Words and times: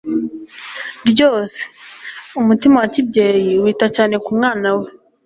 ryose. 1.09 1.59
Umutima 2.41 2.75
wa 2.81 2.87
kibyeyi 2.93 3.51
wita 3.63 3.87
cyane 3.95 4.15
ku 4.23 4.29
mwana 4.37 4.69
we. 4.77 4.87